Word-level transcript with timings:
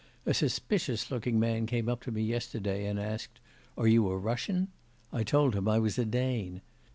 A 0.25 0.33
suspicious 0.33 1.11
looking 1.11 1.39
man 1.39 1.67
came 1.67 1.87
up 1.87 2.01
to 2.01 2.11
me 2.11 2.23
yesterday 2.23 2.87
and 2.87 2.99
asked: 2.99 3.39
"Are 3.77 3.85
you 3.85 4.09
a 4.09 4.17
Russian?" 4.17 4.69
I 5.13 5.23
told 5.23 5.53
him 5.55 5.67
I 5.67 5.77
was 5.77 5.99
a 5.99 6.05
Dane. 6.05 6.61